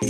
[0.00, 0.04] は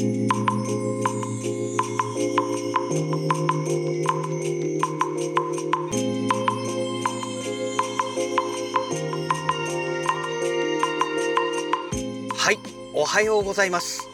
[12.52, 12.59] い
[12.93, 14.11] おはようございます。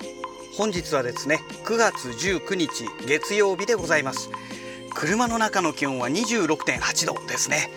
[0.57, 4.31] 本日はですね9月19日月曜日でございます。
[4.95, 7.69] 車の中の気温は26.8度ですね、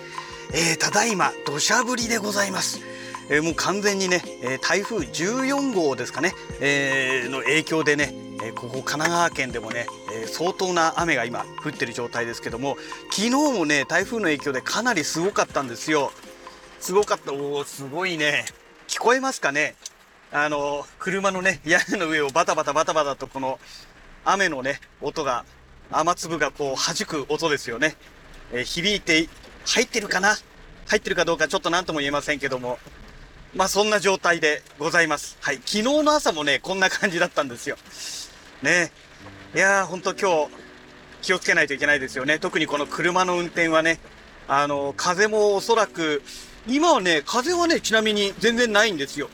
[0.53, 2.96] えー、ただいま土砂降りでございます。
[3.29, 12.77] えー、もう完全にね、え、台風14号ですかね、えー、の影響でね、えここ神奈川県でもね、え相当な雨が今降ってる状態ですけども
[13.09, 16.11] 昨日もね台風の影響でかなりすごかったんですよ。
[16.79, 17.33] すごかった。
[17.33, 18.45] おおすごいね。
[18.87, 19.75] 聞こえますかね？
[20.31, 23.59] あの車のね屋根の上をバタバタバタバタとこの
[24.23, 25.45] 雨のね音が
[25.89, 27.95] 雨粒がこう弾く音ですよね、
[28.53, 29.27] え響いて
[29.65, 30.35] 入ってるかな？
[30.87, 32.77] 入ってるかどうかちょっと何とも言えませんけども。
[33.55, 35.37] まあそんな状態でございます。
[35.41, 35.55] はい。
[35.57, 37.77] 昨日の朝もね、こんな感じだったんですよ。
[38.61, 38.91] ね
[39.55, 40.51] いやー、ほんと今日、
[41.21, 42.39] 気をつけないといけないですよね。
[42.39, 43.99] 特にこの車の運転はね、
[44.47, 46.21] あの、風もおそらく、
[46.67, 49.29] 今はね、風はね、ちなみに全然ないんですよ。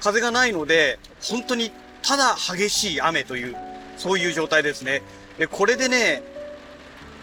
[0.00, 1.72] 風がないので、本当に
[2.02, 3.56] ただ激しい雨という、
[3.96, 5.02] そういう状態ですね。
[5.38, 6.22] で、これでね、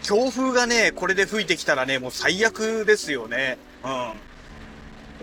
[0.02, 3.58] 強風がね、これで吹いてきたらね、もう最悪ですよね。
[3.84, 4.12] うん。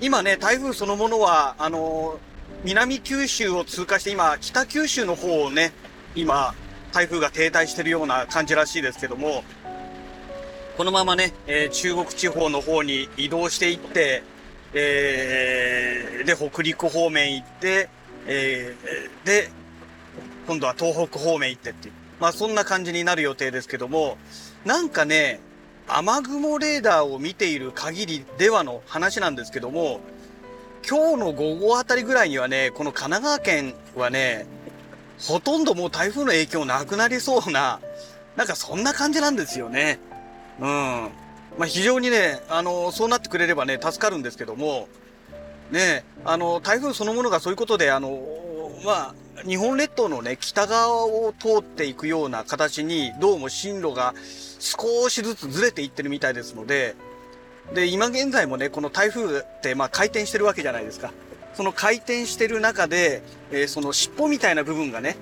[0.04, 2.20] 今ね、台風そのものは、あの
[2.66, 5.72] 南九州を通過して今、北九州の方をね、
[6.14, 6.54] 今、
[6.92, 9.46] 台風が停滞してるような感じらしいですけども、
[10.76, 14.24] このままね、えー、中国地方の方に移動していって、
[14.74, 17.88] えー、で、北陸方面行って、
[18.28, 19.52] えー、で、
[20.48, 21.94] 今度は東北方面行ってっていう。
[22.20, 24.18] まあそんな感じになる予定ですけども、
[24.66, 25.40] なんかね、
[25.88, 30.00] 雨雲レーダーを見ている限りではの話なんですけども、
[30.88, 34.46] 今日の午後あたりぐらいにはね、この神奈川県はね、
[35.20, 37.80] ほとんどもう台風の影響なくなりそうな、
[38.36, 40.00] なんかそんな感じなんですよね。
[40.60, 40.68] うん。
[41.58, 44.88] まあ、非常にね、あの、そうなってくれればね、助かるんですけども、
[45.72, 48.20] ね、あの、台風そのものがそういうことで、あの、
[48.84, 54.14] まあ、日本列島のね、北側を通っていくような形に、どうも進路が
[54.60, 56.96] 少しずつずれていってるみたいですので、
[57.74, 61.12] で、今現在もね、この台風って、まあ回転してるわけじゃないですか。
[61.56, 65.18] その回転してる中で、えー、その尻尾みたいな部分がね、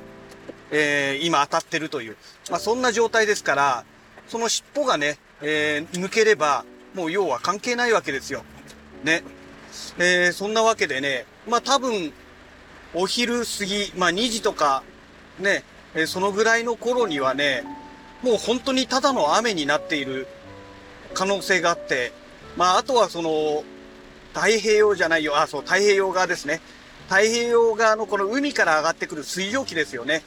[0.72, 2.18] えー、今当たってるという、
[2.50, 3.86] まあそんな状態ですから、
[4.28, 8.44] その尻尾がね、えー、抜ければ、もう要は関係ないわけですよ。
[9.04, 9.24] ね。
[9.98, 12.12] えー、そんなわけでね、まあ多分、
[12.94, 14.84] お昼過ぎ、まあ2時とか、
[15.40, 15.64] ね、
[15.96, 17.64] えそのぐらいの頃にはね、
[18.22, 20.28] もう本当にただの雨になっている
[21.14, 22.12] 可能性があって、
[22.58, 23.64] まああとはその、
[24.34, 26.62] 太平洋じゃないよ、あ、そう、太平洋側ですね。
[27.08, 30.24] 太平洋側のこの海から上がってくる水蒸気ですよね。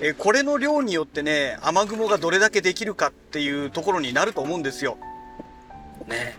[0.00, 4.98] えこれの量によってね、雨雲がどれだけできるかっていうところになると思うんですよ。
[6.06, 6.36] ね。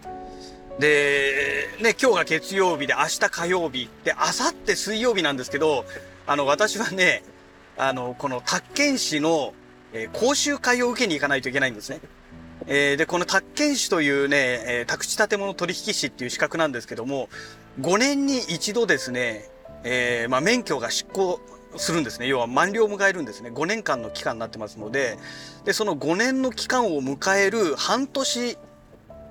[0.80, 5.86] で、ね、今日が月曜日で、明日火曜日、で、明後日水曜日なんですけど、
[6.28, 7.24] あの、私はね、
[7.78, 9.53] あの、この宅建士の、
[9.94, 12.02] えー、講習会を受けに行かないといけないんですね。
[12.68, 14.38] えー、で、この宅建士というね、
[14.68, 17.30] えー、宅地建物取引士っていう資格なんですけども、
[17.80, 19.50] 5年に一度ですね、
[19.84, 21.40] えー、まあ、免許が執行
[21.78, 22.28] するんですね。
[22.28, 23.50] 要は満了を迎えるんですね。
[23.50, 25.18] 5年間の期間になってますので、
[25.63, 28.57] で、その5年の期間を迎える半年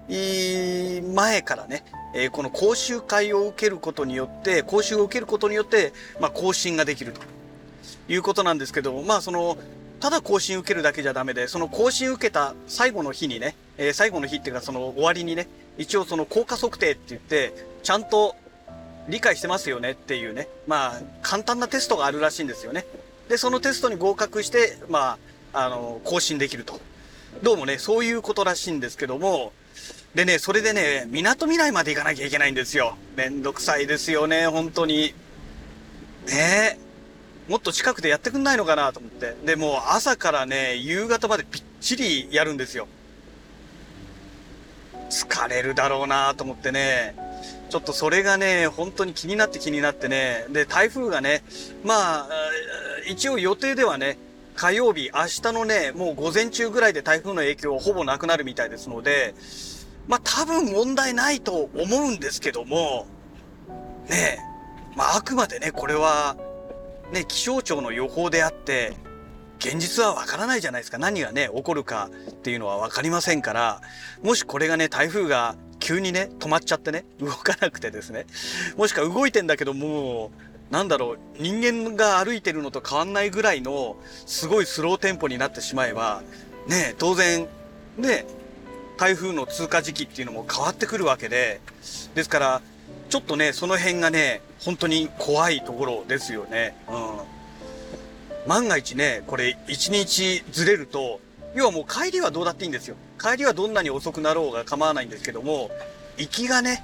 [0.09, 1.85] 前からね、
[2.15, 7.21] え、この講習会を受けることによって、講習を受けることによって、まあ、更新ができると
[8.09, 9.57] いうことなんですけど、まあ、その、
[10.01, 15.49] ただ更新受けるだけじゃダメで、その更新受けた最後の日にね、えー、最後の日っていうかその終わりにね、
[15.79, 18.37] 一応その効果測定って言って、ちゃんと
[19.09, 22.85] 理解してますよねっていうね、まあ、簡単なテストがあるらしいんですよね。
[23.29, 25.19] で、そのテストに合格して、ま
[25.53, 26.79] あ、あの、更新できると。
[27.43, 29.53] どうもね、そういうことらしいんですけども、
[30.15, 32.97] でね、それでね、港未来まで行かなきゃいけないんですよ。
[33.17, 35.13] めんどくさいですよね、本当に。
[36.29, 36.79] ねえ。
[37.49, 39.35] もっと近くでやってくんないのかなと思って。
[39.45, 42.87] で、もう朝からね、夕方までぴっちりやるんですよ。
[45.11, 47.17] 疲れるだろうなと思ってね。
[47.69, 50.47] ちょっとそれがね、本当に気になって気になってね。
[50.51, 51.43] で、台風がね、
[51.83, 52.29] まあ、
[53.09, 54.17] 一応予定ではね、
[54.55, 59.35] 火曜日、明日のね、もう午前中ぐらいで台風の影響ほぼなくなるみたいですので、
[60.09, 63.07] まあ多分問題ないと思うんですけども、
[64.09, 66.37] ねえ、まああくまでね、これは、
[67.13, 68.97] ね、気象庁の予報であって、
[69.59, 70.99] 現実はわからないじゃないですか。
[70.99, 73.81] 何がね、起こるかっていうのはわかりませんから、
[74.23, 78.27] もしこれがね、台風が急にね、止まっちゃってね、動かなくてですね、
[78.77, 80.31] もしくは動いてんだけども
[80.71, 83.97] う、なんだろう、人間が歩いてるのと変わんないぐらいの、
[84.27, 86.23] すごいスローテンポになってしまえば、
[86.67, 87.47] ね、当然、
[87.97, 88.27] ね、
[88.97, 91.61] 台風の通過時期っていうのも変わってくるわけで、
[92.15, 92.63] ですから、
[93.09, 96.77] ちょっとね、その辺がね、本当に怖いところですよね。
[96.89, 98.49] うん。
[98.49, 101.21] 万が一ね、これ1日ずれると、
[101.55, 102.97] 要はもう帰りはどうだっていいんですよ。
[103.19, 105.71] 帰りはどんなに遅くなろうが構わないんですけども、
[106.19, 106.83] 行きがね、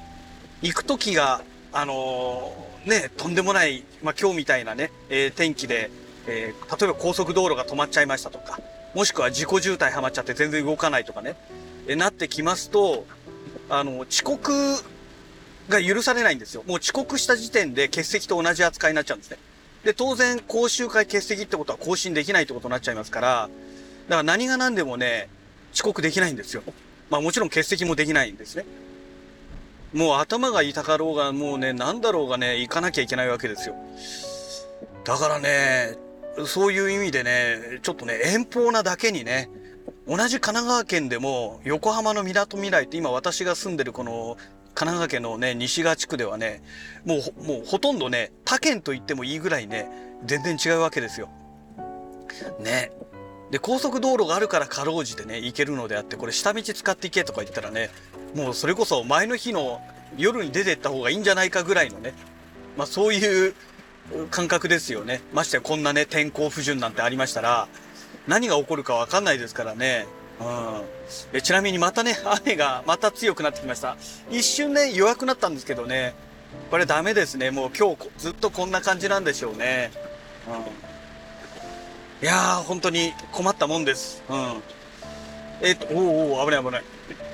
[0.62, 1.42] 行く時が、
[1.72, 5.90] あのー、ね、とんでもない、まあ、今日みたいなね、えー、天気で、
[6.26, 8.60] えー、例えば高速道路が止まっちゃいましたとか、
[8.94, 11.36] もしくは自己渋滞はまっちゃって全然動かないとかね、
[11.90, 13.04] えなってきますと、
[13.68, 14.52] あの、遅刻
[15.68, 16.62] が許されないんですよ。
[16.68, 19.38] もう遅刻した時点で欠席と同じ扱いになっちゃうんですね。
[19.82, 23.28] で、当然、講習会欠席ってことは更新できないってことになっちゃいますから、
[24.08, 25.28] だから何が何でもね、
[25.74, 26.62] 遅刻できないんですよ。
[27.10, 28.64] まあもちろん欠席もできないんですね。
[29.92, 33.74] もう頭が痛かろうが、もうね、なんだろうがね、行かなきゃいけないわけですよ。
[35.02, 35.96] だからね、
[36.46, 39.50] そういう意味でね、ちょっとね、遠方なだけにね、
[40.08, 44.36] 同じ神奈川県でも、横浜の港未来って今私が住んでるこの
[44.74, 46.62] 神奈川県のね、西側地区ではね、
[47.04, 49.88] もう、もうほとんどね、他県と言ってもいいぐらいね、
[50.24, 51.28] 全然違うわけですよ。
[52.60, 52.92] ね。
[53.50, 57.90] で、高速道路があるからかろうじてね、行けるのであって、これ下道使って行けとか言ったらね、
[58.34, 59.80] もうそれこそ前の日の
[60.16, 62.14] 夜に出てった方がいいんじゃないかぐらいのね、
[62.76, 63.54] まあそういう
[64.30, 65.20] 感覚ですよね。
[65.32, 67.68] ましてこんなね、天候不順なんてありましたら、
[68.26, 70.06] 何が起こるかわかんないですからね。
[70.40, 71.40] うん。
[71.42, 73.96] ちなみにまたね、 雨がまた強くなってきました。
[74.30, 76.14] 一瞬ね、弱くなったんですけどね、
[76.70, 77.50] これダメですね。
[77.50, 79.92] もう今日ずっとこんな感じなんでしょうね。
[80.48, 82.26] うん。
[82.26, 84.22] いやー、本当に困ったもんです。
[84.28, 84.62] うん。
[85.62, 86.84] えっ、と、おお危ない危ない。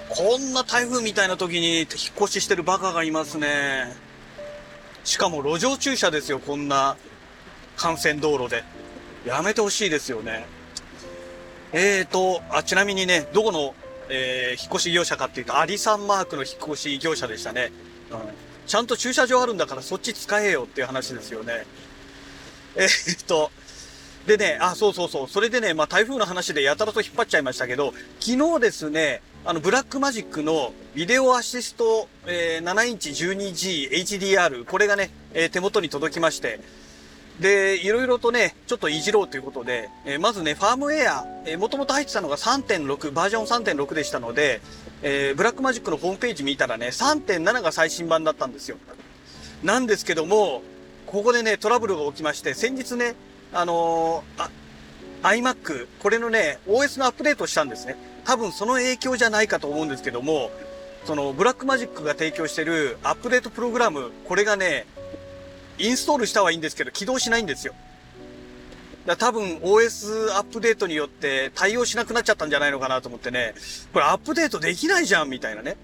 [0.08, 1.86] こんな台風みたいな時に引っ
[2.20, 3.96] 越ししてるバカがいますね。
[5.04, 6.96] しかも路上駐車ですよ、こんな
[7.82, 8.64] 幹線道路で。
[9.24, 10.46] やめてほしいですよね。
[11.78, 13.74] えーと、あ、ちなみにね、どこの、
[14.08, 17.70] えー、引っ越し業者かっていうと、アリサンマークの引っ越し業者でしたね。
[18.10, 18.18] うん。
[18.66, 21.66] ちゃんと駐車場あるんだからそっち使えよっていう話ですよね。
[22.76, 23.50] えー、っと、
[24.26, 25.28] でね、あ、そうそうそう。
[25.28, 36.58] それでね、まあ台風の話でやたらと引っ張っちゃいましたけど、昨日ですね、あの、ブラックマジックのビデオアシスト、えー、7インチ 12G HDR、これがね、えー、手元に届きまして、
[37.40, 44.60] で、いろいろとね、ちょっといじろうということで、えー、まずね、ファームウェア、えー、もともと入ってたのが3.6、バージョン3.6でしたので、
[45.02, 48.78] えー、ブラックマジックのホームページ見たらね、3.7が最新版だったんですよ。
[49.62, 50.62] なんですけども、
[51.06, 53.14] ここでね、トラブルが起きまして、先日ね、
[53.52, 54.50] あのー、あ、
[55.28, 57.96] iMac、これのね、OS のアップデートしたんですね。
[58.24, 60.50] 多分その影響じゃないかと思うんですけども、
[61.04, 64.86] そのブラックマジックが提供してるアップデートプログラム、これがね、
[65.78, 67.74] インストールしたはいいんですけど、起動しないんですよ。
[69.06, 73.54] だ多分 OS アップデートによって対応しなくなっちゃったんじゃないのかなと思ってね、
[73.92, 75.76] これアップデートできないじゃんみたいなね。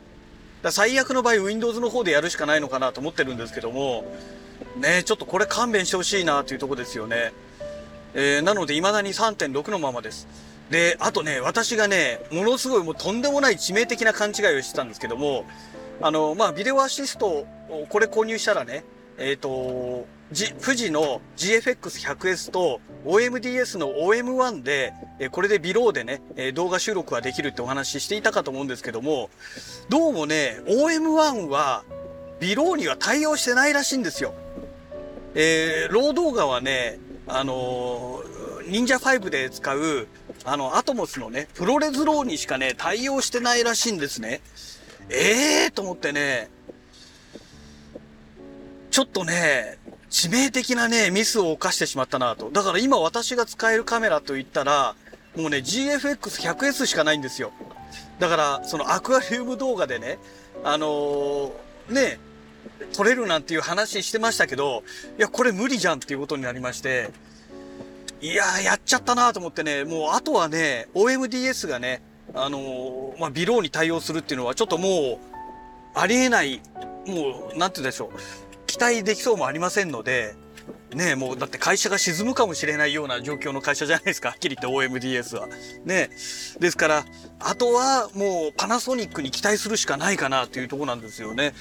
[0.62, 4.04] だ最悪の場合 Windows の方でやるしかないのかなと思ってるんですけども、
[4.76, 7.32] ねちょっとこれ勘弁してほしいなというとこですよね。
[8.14, 10.26] えー、なので未だに3.6のままです。
[10.70, 15.44] で、あとね、私がね、ものすごいもうとんでもない致命的な勘違いをしてたんですけども、
[16.00, 17.46] あの、まあ、ビデオアシストを、
[17.88, 18.84] これ購入したらね、
[19.22, 29.30] えっ、ー、と、G、富士の GFX100S と OMDS の OM1 で、えこれで BRAWでね、え動画収録ができるってお話ししていたかと思うんですけども、
[29.88, 31.84] どうもね、OM1 は
[32.40, 34.34] BRAWには対応してないらしいんですよ。
[35.34, 36.98] えー、 RAW 動画はね、
[37.28, 40.08] あのー、忍者5で使う
[40.44, 44.40] あの、アトモスのね、 ProRes RAW にしかね、対応してないらしいんですね。
[45.10, 46.50] ええー、と思ってね、
[48.92, 49.78] ちょっとね、
[50.10, 52.50] 致命的なね、ミスを犯してしまったなと。
[52.50, 54.94] だから今私が使えるカメラと言ったら、
[55.34, 57.52] もうね、GFX100S しかないんですよ。
[58.18, 60.18] だから、そのアクアリウム動画でね、
[60.62, 61.52] あのー、
[61.88, 62.20] ね、
[62.92, 64.84] 撮れるなんていう話してましたけど、
[65.18, 67.08] いや、これ無理じゃんっていうことになりまして、
[68.20, 72.02] いやー、やっちゃったなと思ってね、もうあとはね、OMDS がね、
[72.34, 76.60] あのー、まあ、ビローに対応するっていうのはちょっともう、ありえない、
[77.06, 78.51] もう、なんて言うんでしょう。
[78.72, 80.34] 期待できそうもありませんので、
[80.94, 84.30] ねもうだって会社が沈むかもしれないような状況の会社じゃないですか。
[84.30, 85.46] はっきり言って OMDS は。
[85.84, 86.08] ね
[86.58, 87.04] ですから、
[87.38, 91.52] あとはもうパナソニックに期待するしかないかなというとこなんですよね。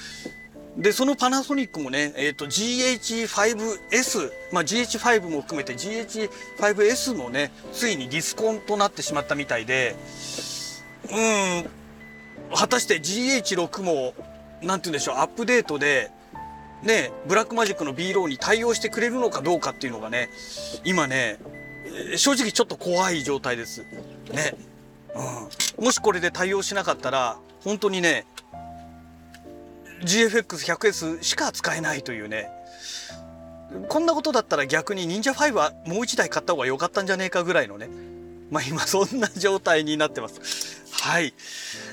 [0.78, 9.96] で、そのパナソニックもね、えっ、ー、と GH5S、まあ GH5 も含めて GH5S もね、ついにディスコンとなってしまったみたいで、
[11.10, 14.14] うん、果たして GH6 も、
[14.62, 16.10] なんて言うんでしょう、アップデートで、
[16.82, 20.28] ねブラックマジックの B ローに対応してくれるのかどうかっていうのがね
[20.84, 21.38] 今ね
[22.16, 23.82] 正直ちょっと怖い状態です。
[24.32, 24.54] ね、
[25.78, 28.26] うん、もしこれで対応しなかったら本当にね
[30.04, 32.48] GFX100S しか使えないというね。
[33.88, 37.88] こんなことだったら逆に忍者5はもう1台買った方が良かったんじゃねえかぐらいのね。
[38.50, 40.81] まあ今そんな状態になってます。
[41.02, 41.34] はい。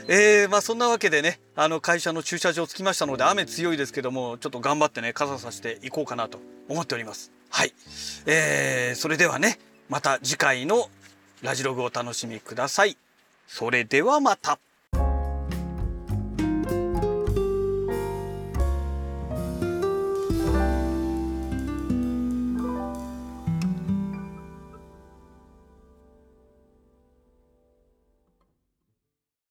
[0.07, 6.39] えー、まあそんなわけでねあの会社の駐車場着きましたので雨強いですけどもちょっと頑張ってね傘さしていこうかなと
[6.69, 7.31] 思っております。
[7.49, 7.73] はい。
[8.27, 9.57] えー、それではね
[9.89, 10.89] また次回の
[11.41, 12.97] ラジログをお楽しみください。
[13.47, 14.59] それではまた。